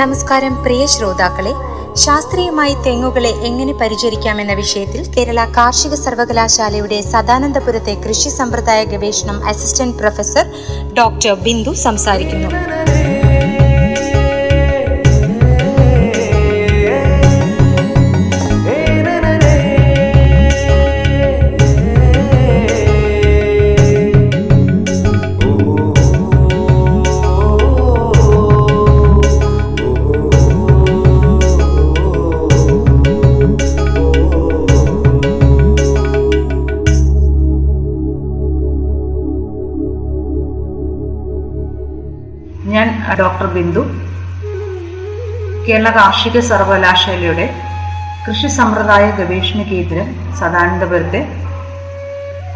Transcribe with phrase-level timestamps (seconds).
[0.00, 1.52] നമസ്കാരം പ്രിയ ശ്രോതാക്കളെ.
[2.02, 10.46] ശാസ്ത്രീയമായി തെങ്ങുകളെ എങ്ങനെ പരിചരിക്കാമെന്ന വിഷയത്തിൽ കേരള കാർഷിക സർവകലാശാലയുടെ സദാനന്ദപുരത്തെ കൃഷി സമ്പ്രദായ ഗവേഷണം അസിസ്റ്റന്റ് പ്രൊഫസർ
[10.98, 12.50] ഡോക്ടർ ബിന്ദു സംസാരിക്കുന്നു.
[42.72, 42.88] ഞാൻ
[43.18, 43.82] ഡോക്ടർ ബിന്ദു.
[45.66, 47.46] കേരള കാർഷിക സർവകലാശാലയുടെ
[48.26, 50.08] കൃഷി സമ്പ്രദായ ഗവേഷണ കേന്ദ്രം
[50.40, 51.20] സദാനന്ദപുരത്തെ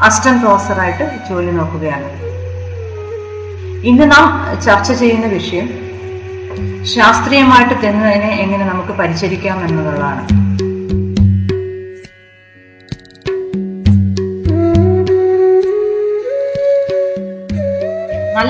[0.06, 2.08] അസിസ്റ്റന്റ് പ്രൊഫസറായിട്ട് ജോലി നോക്കുകയാണ്.
[3.90, 4.26] ഇന്ന് നാം
[4.60, 5.68] ചർച്ച ചെയ്യുന്ന വിഷയം
[6.94, 10.22] ശാസ്ത്രീയമായിട്ട് തെങ്ങിനെ എങ്ങനെ നമുക്ക് പരിചരിക്കാം എന്നുള്ളതാണ്.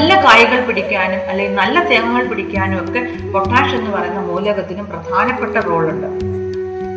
[0.02, 3.00] നല്ല കായ്കൾ പിടിക്കാനും അല്ലെങ്കിൽ നല്ല തേങ്ങകൾ പിടിക്കാനും ഒക്കെ
[3.34, 6.06] പൊട്ടാഷ് എന്ന് പറയുന്ന മൂലകത്തിനും പ്രധാനപ്പെട്ട റോളുണ്ട്.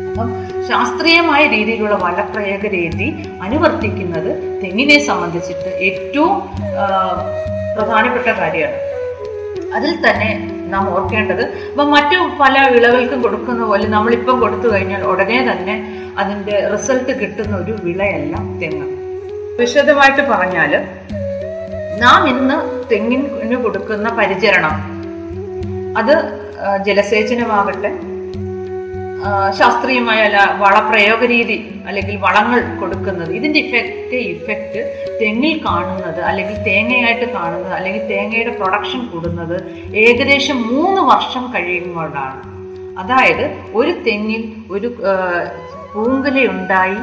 [0.08, 0.30] അപ്പം
[0.68, 3.06] ശാസ്ത്രീയമായ രീതിയിലുള്ള വളപ്രയോഗ രീതി
[3.46, 4.28] അനുവർത്തിക്കുന്നത്
[4.62, 6.34] തെങ്ങിനെ സംബന്ധിച്ചിട്ട് ഏറ്റവും
[7.76, 8.80] പ്രധാനപ്പെട്ട കാര്യമാണ്.
[9.78, 10.30] അതിൽ തന്നെ
[10.74, 15.76] നാം ഓർക്കേണ്ടത് ഇപ്പം മറ്റു പല വിളകൾക്കും കൊടുക്കുന്ന പോലെ നമ്മളിപ്പം കൊടുത്തു കഴിഞ്ഞാൽ ഉടനെ തന്നെ
[16.22, 18.86] അതിന്റെ റിസൾട്ട് കിട്ടുന്ന ഒരു വിളയല്ല തെങ്ങ്.
[19.62, 20.72] വിശദമായിട്ട് പറഞ്ഞാൽ
[22.02, 22.56] നാം ഇന്ന്
[22.90, 24.74] തെങ്ങിന് കൊടുക്കുന്ന പരിചരണം.
[26.00, 26.14] അത്
[26.86, 27.90] ജലസേചനമാകട്ടെ
[29.58, 31.56] ശാസ്ത്രീയമായ അല്ല വളപ്രയോഗ രീതി
[31.88, 33.30] അല്ലെങ്കിൽ വളങ്ങൾ കൊടുക്കുന്നത്.
[33.38, 34.80] ഇതിന്റെ ഇഫക്റ്റ് ഇഫക്റ്റ്
[35.20, 39.56] തെങ്ങിൽ കാണുന്നത് അല്ലെങ്കിൽ തേങ്ങയായിട്ട് കാണുന്നത് അല്ലെങ്കിൽ തേങ്ങയുടെ പ്രൊഡക്ഷൻ കൂടുന്നത്
[40.04, 42.38] ഏകദേശം മൂന്ന് വർഷം കഴിയുമ്പോഴാണ്.
[43.02, 43.44] അതായത്
[43.78, 44.90] ഒരു തെങ്ങിൽ ഒരു
[45.94, 46.98] പൂങ്കുലയുണ്ടായി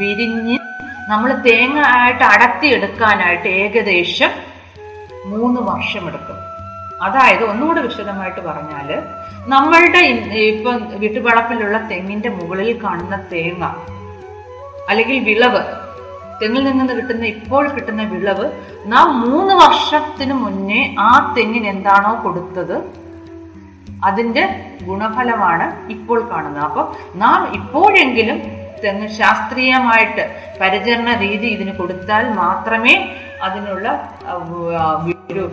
[0.00, 0.58] വിരിഞ്ഞ്
[1.10, 4.32] നമ്മൾ തേങ്ങ ആയിട്ട് അടത്തി എടുക്കാനായിട്ട് ഏകദേശം
[5.26, 6.38] മൂന്ന് വർഷമെടുക്കും
[7.02, 8.88] അതായത് ഒന്നുകൂടെ വിശദമായിട്ട് പറഞ്ഞാൽ
[9.48, 10.00] നമ്മളുടെ
[10.44, 13.64] ഇപ്പം വീട്ടുവളപ്പിലുള്ള തെങ്ങിന്റെ മുകളിൽ കാണുന്ന തേങ്ങ
[14.88, 15.62] അല്ലെങ്കിൽ വിളവ്
[16.40, 18.46] തെങ്ങിൽ നിന്ന് കിട്ടുന്ന ഇപ്പോൾ കിട്ടുന്ന വിളവ്
[18.86, 22.76] നാം മൂന്ന് വർഷത്തിന് മുന്നേ ആ തെങ്ങിന് എന്താണോ കൊടുത്തത്
[24.04, 24.42] അതിന്റെ
[24.82, 26.64] ഗുണഫലമാണ് ഇപ്പോൾ കാണുന്നത്.
[26.64, 26.86] അപ്പം
[27.16, 28.38] നാം ഇപ്പോഴെങ്കിലും
[28.84, 30.24] തെങ്ങ് ശാസ്ത്രീയമായിട്ട്
[30.62, 32.96] പരിചരണ രീതി ഇതിന് കൊടുത്താൽ മാത്രമേ
[33.46, 33.86] അതിനുള്ള
[35.32, 35.44] ഒരു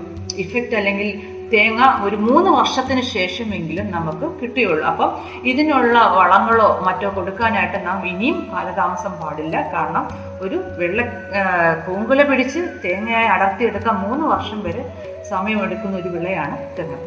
[0.43, 1.11] ഇഫക്റ്റ് അല്ലെങ്കിൽ
[1.53, 5.09] തേങ്ങ ഒരു മൂന്ന് വർഷത്തിന് ശേഷമെങ്കിലും നമുക്ക് കിട്ടുകയുള്ളൂ അപ്പം
[5.51, 9.55] ഇതിനുള്ള വളങ്ങളോ മറ്റോ കൊടുക്കാനായിട്ട് നാം ഇനിയും കാലതാമസം പാടില്ല.
[9.73, 10.03] കാരണം
[10.45, 11.01] ഒരു വെള്ള
[11.85, 14.83] പൂങ്കുല പിടിച്ച് തേങ്ങയായി അടർത്തിയെടുക്കാൻ മൂന്ന് വർഷം വരെ
[15.31, 16.99] സമയമെടുക്കുന്ന ഒരു വിളയാണ് തെങ്ങ്.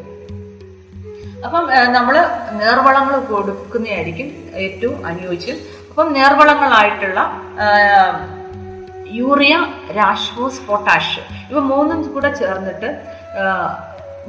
[1.47, 1.65] അപ്പം
[1.97, 2.15] നമ്മൾ
[2.61, 4.29] നേർവളങ്ങൾ കൊടുക്കുന്നതായിരിക്കും
[4.67, 5.59] ഏറ്റവും അനുയോജ്യം.
[5.95, 7.21] അപ്പം നേർവളങ്ങളായിട്ടുള്ള
[9.19, 9.55] യൂറിയ
[9.99, 12.89] രാഷ്ഫോസ് പൊട്ടാഷ് ഇവ മൂന്നും കൂടെ ചേർന്നിട്ട്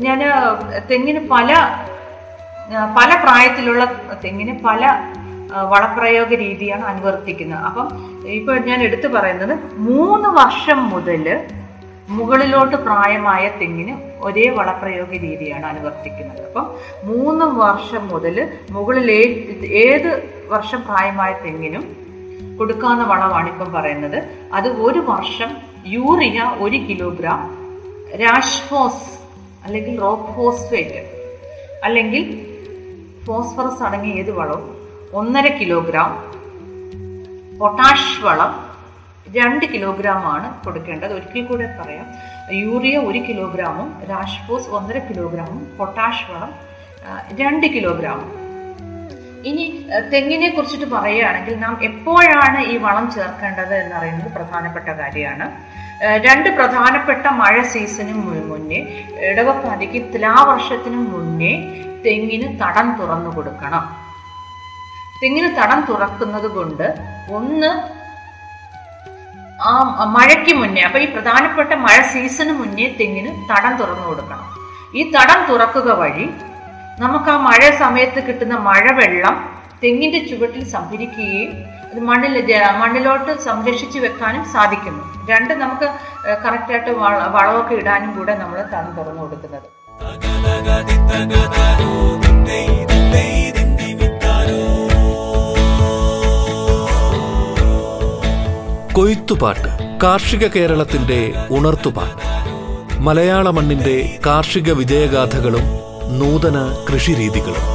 [0.05, 0.19] ഞാൻ
[0.89, 1.49] തെങ്ങിന് പല
[2.99, 3.83] പല പ്രായത്തിലുള്ള
[4.23, 4.83] തെങ്ങിന് പല
[5.73, 7.63] വളപ്രയോഗ രീതിയാണ് അനുവർത്തിക്കുന്നത്.
[7.69, 7.87] അപ്പം
[8.39, 9.53] ഇപ്പൊ ഞാൻ എടുത്തു പറയുന്നത്
[9.89, 11.25] മൂന്ന് വർഷം മുതൽ
[12.09, 16.41] മുകളിലോട്ട് പ്രായമായ തെങ്ങിന് ഒരേ വളപ്രയോഗ രീതിയാണ് അനുവർത്തിക്കുന്നത്.
[16.45, 16.65] അപ്പം
[17.03, 19.11] മൂന്ന് വർഷം മുതൽ മുകളിൽ
[19.65, 21.97] ഏത് വർഷം പ്രായമായ തെങ്ങിനും
[22.57, 24.23] കൊടുക്കാവുന്ന വളമാണ് ഇപ്പം പറയുന്നത്.
[24.53, 25.49] അത് ഒരു വർഷം
[25.87, 27.41] യൂറിയ ഒരു കിലോഗ്രാം
[28.21, 29.19] രാഷ്ഫോസ്
[29.65, 31.01] അല്ലെങ്കിൽ റോക്ക് ഫോസ്ഫേറ്റ്
[31.83, 32.23] അല്ലെങ്കിൽ
[33.27, 34.75] ഫോസ്ഫറസ് അടങ്ങിയ ഏത് വളവും
[35.13, 36.11] ഒന്നര കിലോഗ്രാം
[37.59, 38.74] പൊട്ടാഷ് വളം
[39.37, 41.13] രണ്ട് കിലോഗ്രാം ആണ് കൊടുക്കേണ്ടത്.
[41.17, 42.07] ഒരിക്കൽ കൂടെ പറയാം.
[42.63, 46.51] യൂറിയ ഒരു കിലോഗ്രാമും രാഷ്പോസ് ഒന്നര കിലോഗ്രാമും പൊട്ടാഷ് വളം
[47.39, 48.31] രണ്ട് കിലോഗ്രാമും.
[49.49, 49.65] ഇനി
[50.11, 55.47] തെങ്ങിനെ കുറിച്ചിട്ട് പറയുകയാണെങ്കിൽ നാം എപ്പോഴാണ് ഈ വളം ചേർക്കേണ്ടത് എന്നറിയുന്നത് പ്രധാനപ്പെട്ട കാര്യമാണ്.
[56.27, 58.79] രണ്ട് പ്രധാനപ്പെട്ട മഴ സീസണും മുന്നേ
[59.31, 61.53] ഇടവപ്പാതിക്ക് തുലാവർഷത്തിനു മുന്നേ
[62.05, 63.83] തെങ്ങിന് തടം തുറന്നു കൊടുക്കണം.
[65.21, 66.87] തെങ്ങിന് തടം തുറക്കുന്നത് കൊണ്ട്
[67.37, 67.94] ഒന്ന്
[69.63, 69.71] ആ
[70.15, 74.45] മഴയ്ക്ക് മുന്നേ അപ്പൊ ഈ പ്രധാനപ്പെട്ട മഴ സീസണ് മുന്നേ തെങ്ങിന് തടം തുറന്നു കൊടുക്കണം.
[74.99, 76.25] ഈ തടം തുറക്കുക വഴി
[77.03, 79.37] നമുക്ക് ആ മഴ സമയത്ത് കിട്ടുന്ന മഴവെള്ളം
[79.83, 81.51] തെങ്ങിന്റെ ചുവട്ടിൽ സംഭരിക്കുകയും
[81.89, 82.35] അത് മണ്ണിൽ
[82.81, 85.03] മണ്ണിലോട്ട് സംരക്ഷിച്ചു വെക്കാനും സാധിക്കുന്നു.
[85.31, 85.87] രണ്ട് നമുക്ക്
[86.43, 86.91] കറക്റ്റായിട്ട്
[87.37, 89.67] വളമൊക്കെ ഇടാനും കൂടെ നമ്മൾ തടം തുറന്നു കൊടുക്കുന്നത്.
[99.15, 99.69] കൊയ്ത്തുപാട്ട്
[100.03, 101.17] കാർഷിക കേരളത്തിന്റെ
[101.51, 102.23] ഉണർത്തുപാട്ട്.
[103.05, 103.93] മലയാള മണ്ണിന്റെ
[104.25, 105.65] കാർഷിക വിജയഗാഥകളും
[106.19, 106.57] നൂതന
[106.87, 107.65] കൃഷിരീതികളും.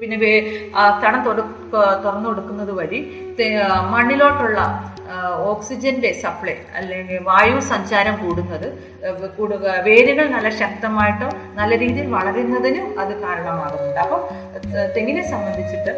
[0.00, 0.32] പിന്നെ
[1.04, 3.00] തണം തുറന്നു കൊടുക്കുന്നത് വഴി
[3.90, 4.58] മണ്ണിലോട്ടുള്ള
[5.50, 8.66] ഓക്സിജന്റെ സപ്ലൈ അല്ലെങ്കിൽ വായു സഞ്ചാരം കൂടുന്നത്
[9.38, 11.28] കൂടുക വേരുകൾ നല്ല ശക്തമായിട്ടോ
[11.58, 14.00] നല്ല രീതിയിൽ വളരുന്നതിനും അത് കാരണമാകുന്നുണ്ട്.
[14.04, 14.22] അപ്പം
[14.96, 15.94] തെങ്ങിനെ സംബന്ധിച്ചിട്ട്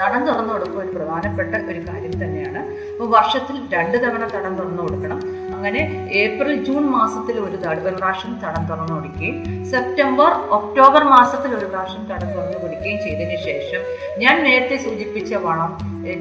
[0.00, 2.60] തടം തുറന്നു കൊടുക്കുക ഒരു പ്രധാനപ്പെട്ട ഒരു കാര്യം തന്നെയാണ്.
[2.92, 5.20] അപ്പോൾ വർഷത്തിൽ രണ്ട് തവണ തടം തുറന്നു കൊടുക്കണം.
[5.56, 5.80] അങ്ങനെ
[6.16, 9.36] ഏപ്രിൽ ജൂൺ മാസത്തിൽ ഒരു തട- ഒരു പ്രാവശ്യം തടം തുറന്നു കൊടുക്കുകയും
[9.70, 13.82] സെപ്റ്റംബർ ഒക്ടോബർ മാസത്തിൽ ഒരു പ്രാവശ്യം തടം തുറന്നു കൊടുക്കുകയും ചെയ്തതിന് ശേഷം
[14.18, 15.72] ഞാൻ നേരത്തെ സൂചിപ്പിച്ച വളം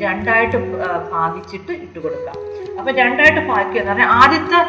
[0.03, 0.57] രണ്ടായിട്ട്
[1.11, 2.37] ഭാഗിച്ചിട്ട് ഇട്ട് കൊടുക്കാം.
[2.79, 4.59] അപ്പൊ രണ്ടായിട്ട് ഭാഗിക്കുക എന്ന് പറഞ്ഞാൽ ആദ്യത്തെ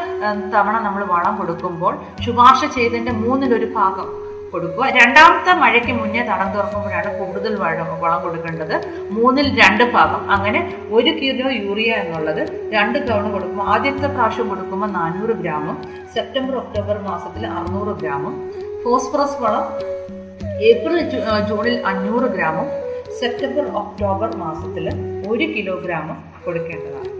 [0.50, 4.08] തവണ നമ്മൾ വളം കൊടുക്കുമ്പോൾ ശുപാർശ ചെയ്തതിന്റെ മൂന്നിലൊരു ഭാഗം
[4.52, 4.86] കൊടുക്കുക.
[4.98, 8.74] രണ്ടാമത്തെ മഴയ്ക്ക് മുന്നേ തടം തുറക്കുമ്പോഴാണ് കൂടുതൽ വാഴ വളം കൊടുക്കേണ്ടത്.
[9.10, 10.30] മൂന്നിൽ രണ്ട് ഭാഗം.
[10.30, 10.60] അങ്ങനെ
[10.90, 15.76] ഒരു കിലോ യൂറിയ എന്നുള്ളത് രണ്ട് തവണ കൊടുക്കുമ്പോൾ ആദ്യത്തെ പ്രാവശ്യം കൊടുക്കുമ്പോൾ നാനൂറ് ഗ്രാമും
[16.14, 18.34] സെപ്റ്റംബർ ഒക്ടോബർ മാസത്തിൽ അറുന്നൂറ് ഗ്രാമും.
[18.84, 19.66] ഫോസ്ഫറസ് വളം
[20.70, 20.98] ഏപ്രിൽ
[21.48, 22.68] ജൂണിൽ അഞ്ഞൂറ് ഗ്രാമും
[23.20, 24.84] സെപ്റ്റംബർ ഒക്ടോബർ മാസത്തിൽ
[25.28, 27.12] ഒരു കിലോഗ്രാമും കൊടുക്കേണ്ടതാണ്.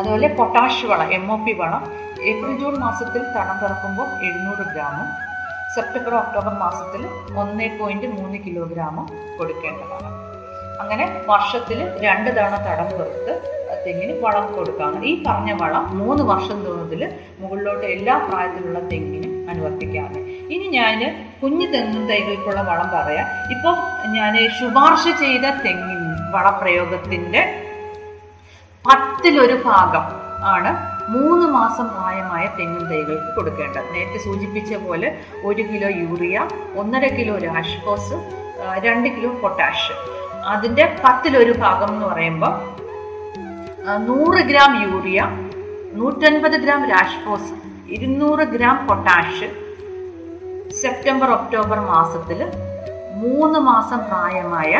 [0.00, 1.82] അതുപോലെ പൊട്ടാഷ് വളം എം ഒ പി വളം.
[2.30, 5.25] ഏപ്രിൽ ജൂൺ മാസത്തിൽ തണം തുറക്കുമ്പോൾ എഴുന്നൂറ് ഗ്രാമും
[5.74, 7.02] സെപ്റ്റംബർ ഒക്ടോബർ മാസത്തിൽ
[7.42, 8.96] ഒന്ന് പോയിന്റ് മൂന്ന് കിലോഗ്രാം
[9.38, 10.10] കൊടുക്കേണ്ടതാണ്.
[10.82, 13.34] അങ്ങനെ വർഷത്തിൽ രണ്ട് തവണ തടം കൊടുത്ത്
[13.84, 17.02] തെങ്ങിന് വളം കൊടുക്കാം ഈ പറഞ്ഞ വളം മൂന്ന് വർഷം തോന്നതിൽ
[17.40, 20.22] മുകളിലോട്ട് എല്ലാ പ്രായത്തിലുള്ള തെങ്ങിന് അനുവർത്തിക്കാവുന്നത്
[20.54, 20.98] ഇനി ഞാൻ
[21.42, 23.28] കുഞ്ഞു തെങ്ങും തൈകൾക്കുള്ള വളം പറയാം.
[23.54, 23.74] ഇപ്പോൾ
[24.16, 26.02] ഞാൻ ശുപാർശ ചെയ്ത തെങ്ങിൻ
[26.34, 27.42] വളപ്രയോഗത്തിന്റെ
[28.84, 30.04] പത്തിലൊരു ഭാഗം
[30.54, 30.72] ആണ്
[31.14, 33.88] മൂന്ന് മാസം പ്രായമായ തെങ്ങിൻ തൈകൾക്ക് കൊടുക്കേണ്ടത്.
[33.94, 35.08] നേരത്തെ സൂചിപ്പിച്ച പോലെ
[35.48, 36.36] ഒരു കിലോ യൂറിയ
[36.80, 38.16] ഒന്നര കിലോ രാഷ്കോസ്
[38.86, 39.94] രണ്ട് കിലോ പൊട്ടാഷ്.
[40.52, 42.54] അതിന്റെ പത്തിലൊരു ഭാഗം എന്ന് പറയുമ്പോൾ
[44.08, 45.20] നൂറ് ഗ്രാം യൂറിയ
[45.98, 47.52] നൂറ്റൻപത് ഗ്രാം രാഷ്കോസ്
[47.94, 49.48] ഇരുന്നൂറ് ഗ്രാം പൊട്ടാഷ്.
[50.80, 52.40] സെപ്റ്റംബർ ഒക്ടോബർ മാസത്തിൽ
[53.22, 54.72] മൂന്ന് മാസം പ്രായമായ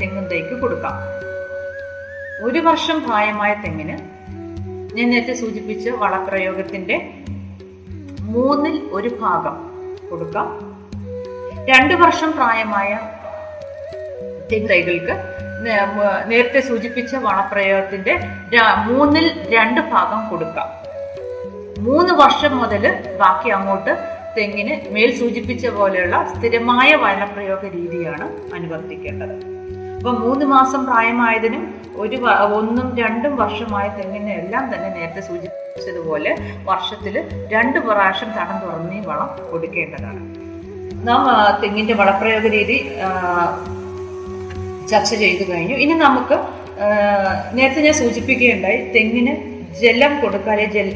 [0.00, 0.96] തെങ്ങിൻ തൈക്ക് കൊടുക്കാം.
[2.46, 3.96] ഒരു വർഷം പ്രായമായ തെങ്ങിന്
[4.96, 6.96] ഞാൻ നേരത്തെ സൂചിപ്പിച്ച വളപ്രയോഗത്തിന്റെ
[8.20, 9.56] മൂന്നിൽ ഒരു ഭാഗം
[10.10, 10.48] കൊടുക്കാം.
[11.70, 12.98] രണ്ട് വർഷം പ്രായമായ
[14.70, 15.14] തൈകൾക്ക്
[16.30, 18.14] നേരത്തെ സൂചിപ്പിച്ച വളപ്രയോഗത്തിന്റെ
[18.86, 20.68] മൂന്നിൽ രണ്ട് ഭാഗം കൊടുക്കാം.
[21.78, 22.84] മൂന്ന് വർഷം മുതൽ
[23.20, 23.94] ബാക്കി അങ്ങോട്ട്
[24.36, 29.53] തെങ്ങിന് മേൽ സൂചിപ്പിച്ച പോലെയുള്ള സ്ഥിരമായ വളപ്രയോഗ രീതിയാണ് അനുവർത്തിക്കേണ്ടത്.
[30.04, 31.62] അപ്പൊ മൂന്ന് മാസം പ്രായമായതിനും
[32.02, 32.16] ഒരു
[32.56, 36.32] ഒന്നും രണ്ടും വർഷമായ തെങ്ങിന് എല്ലാം തന്നെ നേരത്തെ സൂചിപ്പിച്ചതുപോലെ
[36.66, 37.14] വർഷത്തിൽ
[37.52, 40.20] രണ്ട് പ്രാവശ്യം തടം തുറന്നീ വളം കൊടുക്കേണ്ടതാണ്.
[41.08, 41.22] നാം
[41.62, 42.76] തെങ്ങിന്റെ വളപ്രയോഗ രീതി
[44.90, 45.78] ചർച്ച ചെയ്തു കഴിഞ്ഞു.
[45.84, 46.38] ഇനി നമുക്ക്
[47.56, 49.34] നേരത്തെ ഞാൻ സൂചിപ്പിക്കുകയുണ്ടായി തെങ്ങിന്
[49.80, 50.88] ജലം കൊടുക്കാതെ ജല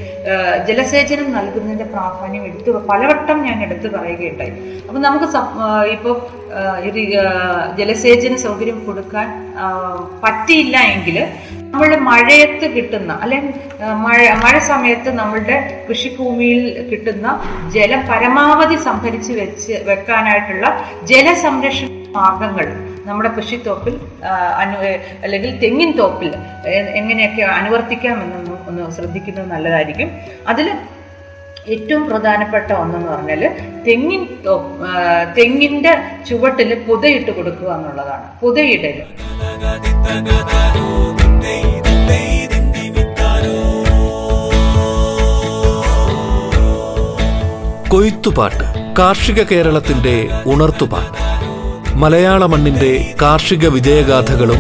[0.68, 4.52] ജലസേചനം നൽകുന്നതിന്റെ പ്രാധാന്യം എടുത്തു പലവട്ടം ഞാൻ എടുത്തു പറയുകയുണ്ടായി.
[4.88, 5.28] അപ്പം നമുക്ക്
[5.92, 6.14] ഇപ്പോൾ
[7.78, 9.28] ജലസേചന സൗകര്യം കൊടുക്കാൻ
[10.22, 11.18] പറ്റിയില്ല എങ്കിൽ
[11.72, 13.54] നമ്മൾ മഴയത്ത് കിട്ടുന്ന അല്ലെങ്കിൽ
[14.04, 15.56] മഴ മഴ സമയത്ത് നമ്മളുടെ
[15.88, 17.26] കൃഷിഭൂമിയിൽ കിട്ടുന്ന
[17.68, 20.66] ജലം പരമാവധി സംഭരിച്ച് വെച്ച് വെക്കാനായിട്ടുള്ള
[21.04, 22.66] ജലസംരക്ഷണ മാർഗങ്ങൾ
[23.06, 23.94] നമ്മുടെ കൃഷിത്തോപ്പിൽ
[24.58, 24.76] അനു
[25.22, 26.32] അല്ലെങ്കിൽ തെങ്ങിൻ തോപ്പിൽ
[26.94, 28.47] എങ്ങനെയൊക്കെ അനുവർത്തിക്കാമെന്നും
[28.90, 30.10] ശ്രദ്ധിക്കുന്നത് നല്ലതായിരിക്കും.
[30.48, 30.72] അതിൽ
[31.68, 33.56] ഏറ്റവും പ്രധാനപ്പെട്ട ഒന്നെന്ന് പറഞ്ഞാൽ
[33.88, 34.26] തെങ്ങിൻ
[35.38, 38.40] തെങ്ങിന്റെ ചുവട്ടിൽ പുതയിട്ട് കൊടുക്കുക എന്നുള്ളതാണ്.
[38.40, 39.02] പുതയിടൽ.
[47.88, 51.28] കൊയ്ത്തുപാട്ട് കാർഷിക കേരളത്തിന്റെ ഉണർത്തുപാട്ട്.
[51.96, 54.58] മലയാള മണ്ണിന്റെ കാർഷിക വിജയഗാഥകളും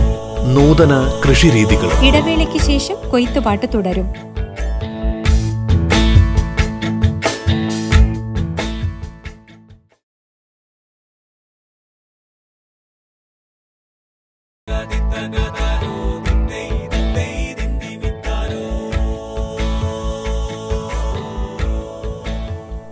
[0.54, 2.06] നൂതന കൃഷിരീതികൾ.
[2.06, 4.08] ഇടവേളയ്ക്ക് ശേഷം കൊയ്ത്തുപാട്ട് തുടരും.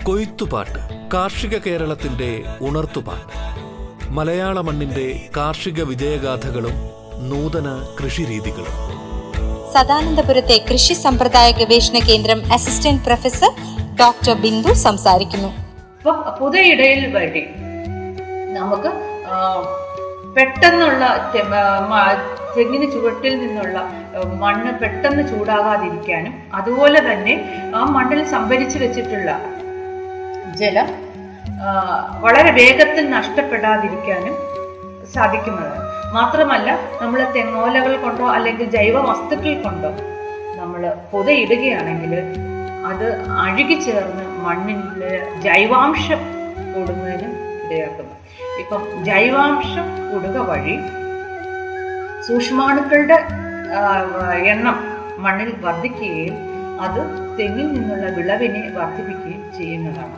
[0.05, 3.37] കൊയ്ത്തുപാട്ട് കാർഷിക കേരളത്തിന്റെ ഉണർത്തുപാട്ട്.
[4.13, 7.69] മലയാള മണ്ണിന്റെ കാർഷിക വിജയഗാഥകളും നൂതന
[7.99, 8.75] കൃഷിരീതികളും
[9.75, 13.53] സദാനന്ദപുരത്തെ കൃഷി സമ്പ്രദായ ഗവേഷണ കേന്ദ്രം അസിസ്റ്റന്റ് പ്രൊഫസർ
[14.01, 15.51] ഡോക്ടർ ബിന്ദു സംസാരിക്കുന്നു.
[16.05, 17.43] പുതിയ പുതയിടയിൽ വഴി
[18.59, 18.91] നമുക്ക്
[20.37, 21.03] പെട്ടെന്നുള്ള
[22.57, 23.77] തെങ്ങിന് ചുവട്ടിൽ നിന്നുള്ള
[24.43, 27.35] മണ്ണ് പെട്ടെന്ന് ചൂടാകാതിരിക്കാനും അതുപോലെ തന്നെ
[27.79, 29.31] ആ മണ്ണിൽ സംഭരിച്ചു വെച്ചിട്ടുള്ള
[30.61, 30.91] ജലം
[32.25, 34.37] വളരെ വേഗത്തിൽ നഷ്ടപ്പെടാതിരിക്കാനും
[35.15, 35.86] സാധിക്കുന്നതാണ്.
[36.17, 36.69] മാത്രമല്ല
[37.01, 39.91] നമ്മൾ തെങ്ങോലകൾ കൊണ്ടോ അല്ലെങ്കിൽ ജൈവ വസ്തുക്കൾ കൊണ്ടോ
[40.61, 40.83] നമ്മൾ
[41.13, 42.13] പുതയിടുകയാണെങ്കിൽ
[42.91, 43.07] അത്
[43.45, 45.13] അഴുകി ചേർന്ന് മണ്ണിന്റെ
[45.47, 46.21] ജൈവാംശം
[46.75, 47.33] കൂടുന്നതിനും
[47.65, 48.15] ഇടയാക്കുന്നു.
[48.63, 50.77] ഇപ്പം ജൈവാംശം കൂടുക വഴി
[52.27, 53.19] സൂക്ഷ്മാണുക്കളുടെ
[54.53, 54.77] എണ്ണം
[55.25, 56.37] മണ്ണിൽ വർദ്ധിക്കുകയും
[56.87, 57.01] അത്
[57.39, 60.17] തെങ്ങിൽ നിന്നുള്ള വിളവിനെ വർദ്ധിപ്പിക്കുകയും ചെയ്യുന്നതാണ്.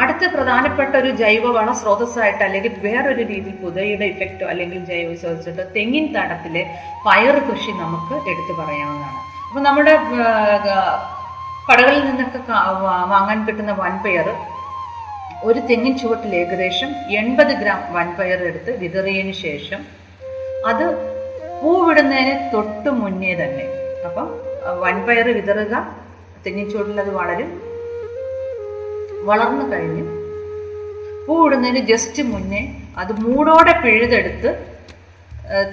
[0.00, 6.62] അടുത്ത പ്രധാനപ്പെട്ട ഒരു ജൈവവള സ്രോതസ്സായിട്ട് അല്ലെങ്കിൽ വേറൊരു രീതിയിൽ പുതയുടെ ഇഫക്റ്റോ അല്ലെങ്കിൽ ജൈവ സ്രോതസ്സോ തെങ്ങിൻ തടത്തിലെ
[7.06, 9.18] പയർ കൃഷി നമുക്ക് എടുത്തു പറയാവുന്നതാണ്.
[9.48, 9.94] അപ്പം നമ്മുടെ
[11.68, 12.40] കടകളിൽ നിന്നൊക്കെ
[13.10, 14.28] വാങ്ങാൻ കിട്ടുന്ന വൻപയർ
[15.44, 19.80] ഒരു തെങ്ങിൻ ചുവട്ടിൽ ഏകദേശം എൺപത് ഗ്രാം വൻപയർ എടുത്ത് വിതറിയതിന് ശേഷം
[20.66, 20.84] അത്
[21.60, 23.66] പൂവിടുന്നതിന് തൊട്ട് മുന്നേ തന്നെ
[24.06, 24.28] അപ്പം
[24.80, 25.74] വൻപയർ വിതറുക
[26.44, 27.50] തെങ്ങിൻ ചുവട്ടിൽ അത് വളരും
[29.24, 30.04] വളർന്നു കഴിഞ്ഞ്.
[31.26, 34.78] പൂവിടുന്നതിന് ജസ്റ്റ് മുന്നേ അത് മൂടോടെ പിഴുതെടുത്ത്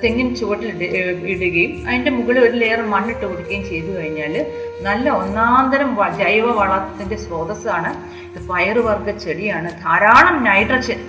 [0.03, 0.83] തെങ്ങിൻ ചുവട്ടിൽ
[1.27, 7.91] ഇടുകയും അതിന്റെ മുകളിൽ ഒരു ലെയർ മണ്ണിട്ട് കൊടുക്കുകയും ചെയ്തു കഴിഞ്ഞാൽ നല്ല ഒന്നാന്തരം ജൈവ വളത്തിന്റെ സ്രോതസ്സാണ്.
[8.27, 9.71] ഇത് പയറുവർഗ ചെടിയാണ്.
[9.83, 11.01] ധാരാളം നൈട്രജൻ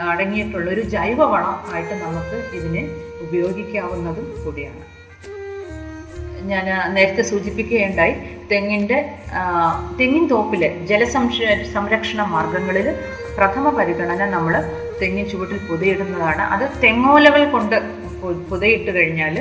[0.00, 2.82] അടങ്ങിയിട്ടുള്ള ഒരു ജൈവ വളം ആയിട്ട് നമുക്ക് ഇതിനെ
[3.20, 4.84] ഉപയോഗിക്കാവുന്നതും കൂടിയാണ്.
[6.42, 8.37] ഞാൻ നേരത്തെ സൂചിപ്പിക്കുകയുണ്ടായി.
[8.50, 8.98] തെങ്ങിന്റെ
[10.00, 11.38] തെങ്ങിൻ തോപ്പിലെ ജലസംക്ഷ
[11.74, 12.88] സംരക്ഷണ മാർഗങ്ങളിൽ
[13.36, 14.54] പ്രഥമ പരിഗണന നമ്മൾ
[15.00, 16.42] തെങ്ങിൻ ചുവട്ടിൽ പുതയിടുന്നതാണ്.
[16.54, 17.76] അത് തെങ്ങോലകൾ കൊണ്ട്
[18.50, 19.36] പുതയിട്ട് കഴിഞ്ഞാൽ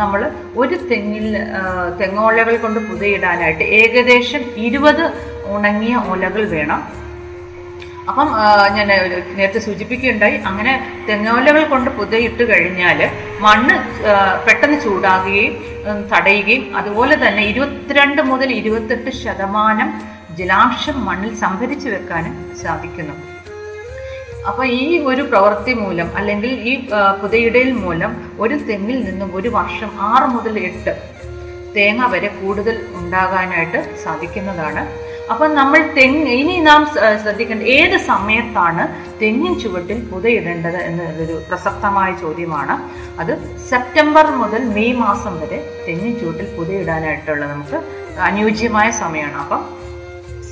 [0.00, 0.20] നമ്മൾ
[0.60, 1.26] ഒരു തെങ്ങിൽ
[2.00, 5.04] തെങ്ങോലകൾ കൊണ്ട് പുതയിടാനായിട്ട് ഏകദേശം ഇരുപത്
[5.54, 6.80] ഉണങ്ങിയ ഓലകൾ വേണം.
[8.10, 8.28] അപ്പം
[8.76, 8.86] ഞാൻ
[9.38, 10.72] നേരത്തെ സൂചിപ്പിക്കുകയുണ്ടായി അങ്ങനെ
[11.08, 13.00] തെങ്ങോലകൾ കൊണ്ട് പുതയിട്ട് കഴിഞ്ഞാൽ
[13.44, 13.76] മണ്ണ്
[14.46, 15.54] പെട്ടെന്ന് ചൂടാകുകയും
[16.12, 19.90] തടയുകയും അതുപോലെ തന്നെ ഇരുപത്തിരണ്ട് മുതൽ ഇരുപത്തെട്ട് ശതമാനം
[20.38, 23.14] ജലാംശം മണ്ണിൽ സംഭരിച്ചു വെക്കാനും സാധിക്കുന്നു.
[24.50, 26.72] അപ്പോൾ ഈ ഒരു പ്രവൃത്തി മൂലം അല്ലെങ്കിൽ ഈ
[27.22, 28.12] പുതയിടയിൽ മൂലം
[28.44, 30.94] ഒരു തെങ്ങിൽ നിന്നും ഒരു വർഷം ആറ് മുതൽ എട്ട്
[31.76, 34.82] തേങ്ങ വരെ കൂടുതൽ ഉണ്ടാകാനായിട്ട് സാധിക്കുന്നതാണ്.
[35.30, 36.82] അപ്പം നമ്മൾ തെങ്ങ് ഇനി നാം
[37.22, 38.84] ശ്രദ്ധിക്കേണ്ട ഏത് സമയത്താണ്
[39.22, 42.74] തെങ്ങിൻ ചുവട്ടിൽ പുതയിടേണ്ടത് എന്നതൊരു പ്രസക്തമായ ചോദ്യമാണ്.
[43.20, 43.32] അത്
[43.70, 47.78] സെപ്റ്റംബർ മുതൽ മെയ് മാസം വരെ തെങ്ങിൻ ചുവട്ടിൽ പുതയിടാനായിട്ടുള്ള നമുക്ക്
[48.20, 49.38] അനുയോജ്യമായ സമയമാണ്.
[49.42, 49.62] അപ്പം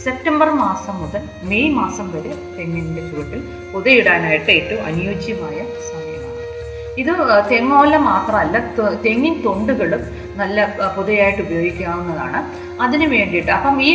[0.05, 3.43] സെപ്റ്റംബർ മാസം മുതൽ മെയ് മാസം വരെ തെങ്ങിന്റെ ചുവട്ടിൽ
[3.75, 5.59] പുതയിടാനായിട്ട് ഏറ്റവും അനുയോജ്യമായ
[5.91, 6.39] സമയമാണ്.
[6.99, 7.12] ഇത്
[7.50, 8.59] തെങ്ങോല മാത്രമല്ല
[9.07, 10.03] തെങ്ങിൻ തൊണ്ടുകളും
[10.37, 12.41] നല്ല പൊതുവായിട്ട് ഉപയോഗിക്കാവുന്നതാണ്.
[12.81, 13.91] അതിന് വേണ്ടിയിട്ട് അപ്പം ഈ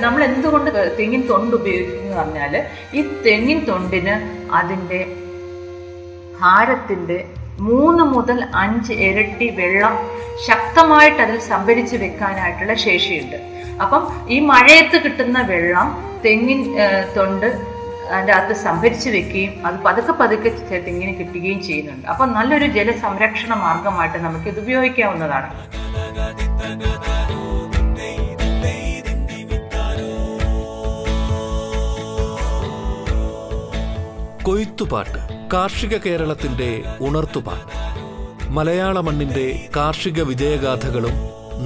[0.00, 2.54] നമ്മൾ എന്തുകൊണ്ട് തെങ്ങിൻ തൊണ്ട് ഉപയോഗിക്കുന്നു പറഞ്ഞാൽ
[2.94, 4.14] ഈ തെങ്ങിൻ തൊണ്ടിന്
[4.50, 5.00] അതിന്റെ
[6.40, 7.24] ഭാരത്തിന്റെ
[7.58, 9.94] മൂന്ന് മുതൽ അഞ്ച് ഇരട്ടി വെള്ളം
[10.46, 13.36] ശക്തമായിട്ട് അതിൽ സംഭരിച്ച് വെക്കാനായിട്ടുള്ള ശേഷിയുണ്ട്.
[13.82, 15.88] അപ്പം ഈ മഴയത്ത് കിട്ടുന്ന വെള്ളം
[16.24, 16.60] തെങ്ങിൻ
[17.16, 17.79] തൊണ്ട്
[18.12, 20.48] അതിന്റെ അകത്ത് സംഭരിച്ച് വെക്കുകയും അത് പതുക്കെ പതുക്കെ
[20.78, 22.06] തെങ്ങിന് കിട്ടുകയും ചെയ്യുന്നുണ്ട്.
[22.06, 25.50] അപ്പോൾ നല്ലൊരു ജലസംരക്ഷണ മാർഗമായിട്ട് നമുക്ക് ഇത് ഉപയോഗിക്കാവുന്നതാണ്.
[34.42, 37.80] കൊയ്ത്തുപാട്ട് കാർഷിക കേരളത്തിന്റെ ഉണർത്തുപാട്ട്.
[38.48, 41.12] മലയാള മണ്ണിന്റെ കാർഷിക വിജയഗാഥകളും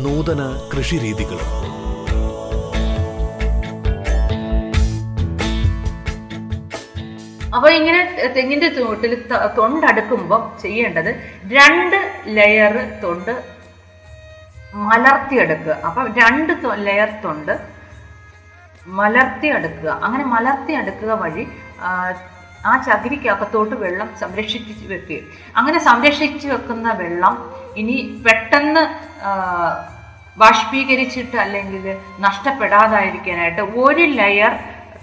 [0.03, 1.74] നൂതന കൃഷിരീതികളും.
[7.55, 8.01] അപ്പൊ ഇങ്ങനെ
[8.37, 11.11] തെങ്ങിന്റെ ചുവട്ടിൽ ത- തൊണ്ടടുക്കുമ്പോൾ ചെയ്യേണ്ടത്
[11.53, 11.99] രണ്ട്
[12.37, 13.35] ലെയർ തൊണ്ട്
[14.85, 15.75] മലർത്തിയെടുക്കുക.
[15.87, 16.53] അപ്പൊ രണ്ട്
[16.87, 17.55] ലെയർ തൊണ്ട്
[18.97, 19.91] മലർത്തിയെടുക്കുക.
[20.05, 21.45] അങ്ങനെ മലർത്തിയെടുക്കുക വഴി
[22.65, 25.25] ആ ചകിരിക്കകത്തോട്ട് വെള്ളം സംരക്ഷിച്ച് വെക്കുകയും
[25.57, 27.35] അങ്ങനെ സംരക്ഷിച്ച് വെക്കുന്ന വെള്ളം
[27.77, 28.83] ഇനി പെട്ടെന്ന്
[30.39, 31.85] ബാഷ്പീകരിച്ചിട്ട് അല്ലെങ്കിൽ
[32.21, 34.55] നഷ്ടപ്പെടാതായിരിക്കാനായിട്ട് ഒരു ലെയർ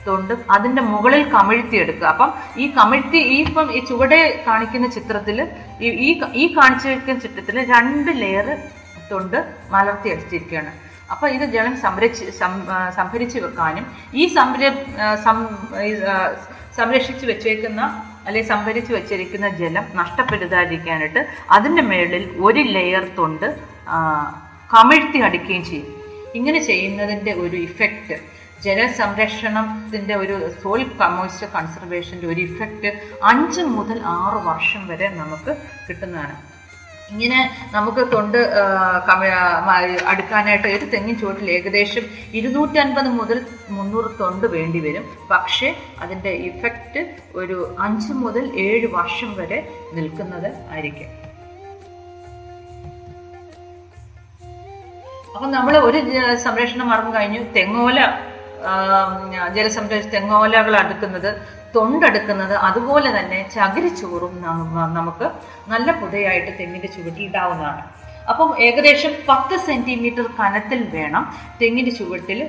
[0.08, 2.08] തൊണ്ട് അതിന്റെ മുകളിൽ കമിഴ്ത്തി എടുക്കുക.
[2.08, 5.38] അപ്പം ഈ കമിഴ്ത്തി ഈ ഇപ്പം ഈ ചുവടെ കാണിക്കുന്ന ചിത്രത്തിൽ
[5.81, 5.89] ഈ
[6.34, 8.48] ഈ- കാണിച്ചിരിക്കുന്ന ചിത്രത്തിൽ രണ്ട് ലെയർ
[9.12, 9.38] തൊണ്ട്
[9.70, 10.72] മലർത്തി അടിച്ചിരിക്കുകയാണ്.
[11.12, 12.25] അപ്പൊ ഇത് ജലം സംരക്ഷി
[12.96, 14.63] സംഭരിച്ചു വെക്കാനും ഈ സംര
[16.75, 17.81] സംരക്ഷിച്ചു വെച്ചേക്കുന്ന
[18.25, 23.48] അല്ലെങ്കിൽ സംഭരിച്ചു വെച്ചിരിക്കുന്ന ജലം നഷ്ടപ്പെടുത്താതിരിക്കാനായിട്ട് അതിന്റെ മേളിൽ ഒരു ലെയർ തൊണ്ട്
[24.74, 25.88] കമിഴ്ത്തി അടിക്കുകയും ചെയ്യും.
[26.36, 28.30] ഇങ്ങനെ ചെയ്യുന്നതിന്റെ ഒരു ഇഫക്റ്റ്
[28.65, 32.89] ജലസംരക്ഷണത്തിന്റെ ഒരു സോയിൽ മോയ്സ്ചർ കൺസർവേഷന്റെ ഒരു ഇഫക്റ്റ്
[33.31, 35.51] അഞ്ച് മുതൽ ആറ് വർഷം വരെ നമുക്ക്
[35.87, 36.35] കിട്ടുന്നതാണ്.
[37.13, 37.39] ഇങ്ങനെ
[37.73, 38.37] നമുക്ക് തൊണ്ട്
[40.11, 42.05] അടുക്കാനായിട്ട് ഒരു തെങ്ങിൻ ചുവട്ടിൽ ഏകദേശം
[42.39, 43.39] ഇരുന്നൂറ്റൻപത് മുതൽ
[43.77, 45.05] മുന്നൂറ് തൊണ്ട് വേണ്ടി വരും.
[45.31, 45.69] പക്ഷേ
[46.03, 47.01] അതിന്റെ ഇഫക്റ്റ്
[47.41, 49.59] ഒരു അഞ്ച് മുതൽ ഏഴ് വർഷം വരെ
[49.97, 51.09] നിൽക്കുന്നത് ആയിരിക്കും.
[55.35, 55.99] അപ്പം നമ്മൾ ഒരു
[56.45, 57.41] സംരക്ഷണ മാർഗം കഴിഞ്ഞു.
[57.57, 57.99] തെങ്ങോല
[59.55, 61.29] ജലസംരക്ഷ തെങ്ങോലകൾ അടുക്കുന്നത്
[61.75, 64.33] തൊണ്ടടുക്കുന്നത് അതുപോലെ തന്നെ ചകിരിച്ചോറും
[64.99, 65.27] നമുക്ക്
[65.73, 67.83] നല്ല പുതയായിട്ട് തെങ്ങിന്റെ ചുവട്ടിൽ ഇടാവുന്നതാണ്.
[68.31, 71.23] അപ്പം ഏകദേശം പത്ത് സെന്റിമീറ്റർ കനത്തിൽ വേണം
[71.61, 72.39] തെങ്ങിന്റെ ചുവട്ടിൽ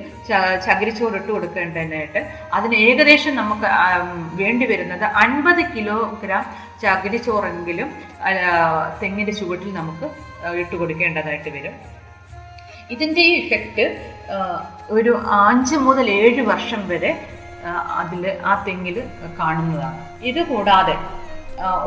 [0.65, 2.21] ചകിരിച്ചോറ് ഇട്ട് കൊടുക്കേണ്ടതിനായിട്ട്
[2.57, 3.69] അതിന് ഏകദേശം നമുക്ക്
[4.41, 6.45] വേണ്ടി വരുന്നത് അൻപത് കിലോഗ്രാം
[6.83, 7.89] ചകിരിച്ചോറെങ്കിലും
[9.01, 10.07] തെങ്ങിന്റെ ചുവട്ടിൽ നമുക്ക്
[10.61, 11.75] ഇട്ട് കൊടുക്കേണ്ടതായിട്ട് വരും.
[12.91, 13.85] ഇതിന്റെ ഈ ഇഫക്റ്റ്
[14.97, 17.11] ഒരു അഞ്ച് മുതൽ ഏഴ് വർഷം വരെ
[18.01, 18.97] അതിൽ ആ തെങ്ങിൽ
[19.39, 19.99] കാണുന്നതാണ്.
[20.29, 20.95] ഇത് കൂടാതെ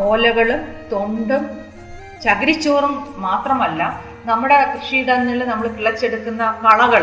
[0.08, 0.60] ഓലകളും
[0.92, 1.42] തൊണ്ടും
[2.24, 2.94] ചകിരിച്ചോറും
[3.26, 3.82] മാത്രമല്ല
[4.30, 7.02] നമ്മുടെ കൃഷിയിടങ്ങളിൽ നമ്മൾ കിളച്ചെടുക്കുന്ന കളകൾ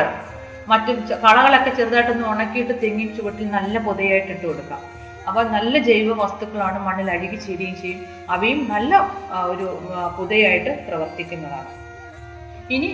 [0.72, 4.82] മറ്റും കളകളൊക്കെ ചെറുതായിട്ടൊന്ന് ഉണക്കിയിട്ട് തെങ്ങിൻ ചുവട്ടിൽ നല്ല പൊതയായിട്ട് ഇട്ട് കൊടുക്കാം.
[5.28, 8.00] അപ്പോൾ നല്ല ജൈവ വസ്തുക്കളാണ് മണ്ണിൽ അഴുകി ചേരുകയും ചെയ്യും.
[8.36, 8.92] അവയും നല്ല
[9.52, 9.68] ഒരു
[10.18, 11.70] പുതയായിട്ട് പ്രവർത്തിക്കുന്നതാണ്.
[12.76, 12.90] ഇനി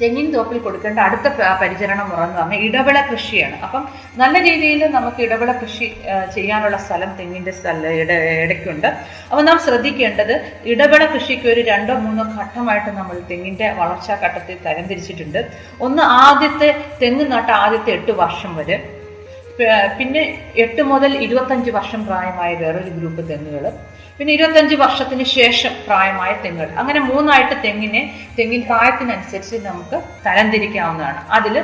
[0.00, 1.28] തെങ്ങിൻ തോപ്പിൽ കൊടുക്കേണ്ട അടുത്ത
[1.62, 3.56] പരിചരണം പറഞ്ഞു പറഞ്ഞാൽ ഇടവിള കൃഷിയാണ്.
[3.66, 3.82] അപ്പം
[4.20, 5.86] നല്ല രീതിയിൽ നമുക്ക് ഇടവിള കൃഷി
[6.34, 8.10] ചെയ്യാനുള്ള സ്ഥലം തെങ്ങിന്റെ സ്ഥല ഇട
[8.44, 8.88] ഇടയ്ക്കുണ്ട്.
[9.30, 10.34] അപ്പോൾ നാം ശ്രദ്ധിക്കേണ്ടത്
[10.72, 15.40] ഇടവിള കൃഷിക്ക് ഒരു രണ്ടോ മൂന്നോ ഘട്ടമായിട്ട് നമ്മൾ തെങ്ങിന്റെ വളർച്ചാ ഘട്ടത്തിൽ തരംതിരിച്ചിട്ടുണ്ട്
[15.88, 16.70] ഒന്ന് ആദ്യത്തെ
[17.02, 18.78] തെങ്ങ് നട്ട ആദ്യത്തെ എട്ട് വർഷം വരെ.
[19.98, 20.20] പിന്നെ
[20.64, 23.64] എട്ട് മുതൽ ഇരുപത്തഞ്ച് വർഷം പ്രായമായ വേറൊരു ഗ്രൂപ്പ് തെങ്ങുകൾ
[24.18, 26.70] പിന്നെ ഇരുപത്തഞ്ച് വർഷത്തിന് ശേഷം പ്രായമായ തെങ്ങുകൾ.
[26.80, 28.02] അങ്ങനെ മൂന്നായിട്ട് തെങ്ങിനെ
[28.38, 31.20] തെങ്ങിൻ പ്രായത്തിനനുസരിച്ച് നമുക്ക് തരംതിരിക്കാവുന്നതാണ്.
[31.36, 31.54] അതിൽ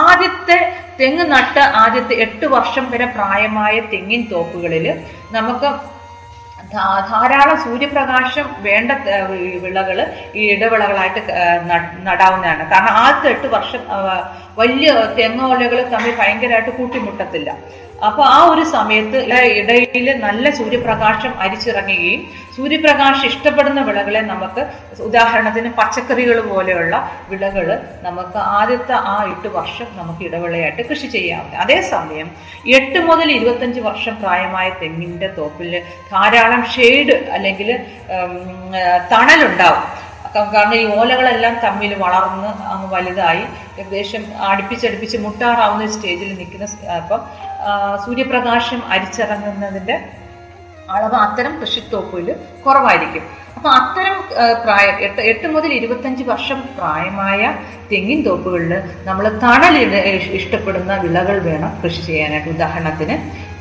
[0.00, 0.58] ആദ്യത്തെ
[1.00, 4.86] തെങ്ങ് നട്ട് ആദ്യത്തെ എട്ട് വർഷം വരെ പ്രായമായ തെങ്ങിൻ തോപ്പുകളിൽ
[5.36, 5.70] നമുക്ക്
[7.10, 8.92] ധാരാളം സൂര്യപ്രകാശം വേണ്ട
[9.64, 9.98] വിളകൾ
[10.38, 11.20] ഈ ഇടവിളകളായിട്ട്
[12.08, 12.64] നടാവുന്നതാണ്.
[12.72, 13.82] കാരണം ആദ്യത്തെ എട്ട് വർഷം
[14.60, 17.50] വലിയ തെങ്ങോലകൾ തമ്മിൽ ഭയങ്കരമായിട്ട് കൂട്ടിമുട്ടത്തില്ല.
[18.02, 19.18] അപ്പൊ ആ ഒരു സമയത്ത്
[19.56, 24.66] ഇടയിൽ നല്ല സൂര്യപ്രകാശം അരിച്ചിറങ്ങുകയും സൂര്യപ്രകാശം ഇഷ്ടപ്പെടുന്ന വിളകളെ നമുക്ക്
[25.02, 32.30] ഉദാഹരണത്തിന് പച്ചക്കറികൾ പോലെയുള്ള വിളകൾ നമുക്ക് ആദ്യത്തെ ആ എട്ട് വർഷം നമുക്ക് ഇടവിളയായിട്ട് കൃഷി ചെയ്യാവുന്നത് അതേസമയം
[32.66, 37.78] എട്ട് മുതൽ ഇരുപത്തഞ്ച് വർഷം പ്രായമായ തെങ്ങിന്റെ തോപ്പിൽ ധാരാളം ഷെയ്ഡ് അല്ലെങ്കിൽ
[39.12, 40.06] തണലുണ്ടാവും.
[40.34, 43.44] കാരണം ഈ ഓലകളെല്ലാം തമ്മിൽ വളർന്ന് അങ്ങ് വലുതായി
[43.78, 46.66] ഏകദേശം അടുപ്പിച്ചടുപ്പിച്ച് മുട്ടാറാവുന്ന സ്റ്റേജിൽ നിൽക്കുന്ന
[46.96, 47.45] അപ്പം
[48.04, 49.96] സൂര്യപ്രകാശം അരിച്ചിറങ്ങുന്നതിന്റെ
[50.94, 52.26] അളവ് അത്തരം കൃഷിത്തോപ്പിൽ
[52.64, 53.24] കുറവായിരിക്കും.
[53.56, 54.16] അപ്പോൾ അത്തരം
[54.64, 57.40] പ്രായം എട്ട് എട്ട് മുതൽ ഇരുപത്തഞ്ച് വർഷം പ്രായമായ
[57.90, 58.72] തെങ്ങിൻ തോപ്പുകളിൽ
[59.08, 59.76] നമ്മൾ തണൽ
[60.38, 62.50] ഇഷ്ടപ്പെടുന്ന വിളകൾ വേണം കൃഷി ചെയ്യാനായിട്ട്.
[62.56, 63.16] ഉദാഹരണത്തിന്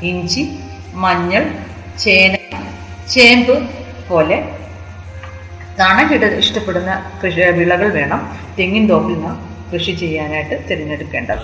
[0.10, 0.44] ഇഞ്ചി
[1.06, 1.44] മഞ്ഞൾ
[2.04, 2.34] ചേന
[3.14, 3.56] ചേമ്പ്
[4.10, 4.38] പോലെ
[5.80, 6.92] തണലിട ഇഷ്ടപ്പെടുന്ന
[7.24, 8.22] കൃഷി വിളകൾ വേണം
[8.60, 9.38] തെങ്ങിൻ തോപ്പിൽ നാം
[9.72, 11.44] കൃഷി ചെയ്യാനായിട്ട് തിരഞ്ഞെടുക്കേണ്ടത്.